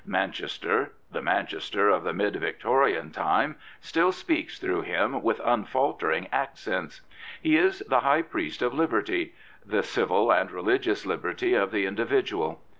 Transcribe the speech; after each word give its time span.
Manchester, 0.03 0.93
the 1.11 1.21
Manchester 1.21 1.89
of 1.89 2.03
the 2.03 2.11
mid 2.11 2.35
Victorian 2.35 3.11
time, 3.11 3.55
still 3.81 4.11
speaks 4.11 4.57
through 4.57 4.81
him 4.81 5.21
with 5.21 5.39
un 5.41 5.63
faltering 5.63 6.27
accents. 6.31 7.01
He 7.39 7.55
is 7.55 7.83
the 7.87 7.99
high 7.99 8.23
priest 8.23 8.63
of 8.63 8.73
liberty— 8.73 9.21
m 9.23 9.27
Prophets, 9.27 9.39
Priests, 9.43 9.51
and 9.61 9.71
Kings 9.71 9.71
the 9.85 9.93
civil 9.93 10.31
and 10.33 10.49
religious 10.51 11.05
liberty 11.05 11.53
of 11.53 11.69
the 11.71 11.85
individual. 11.85 12.63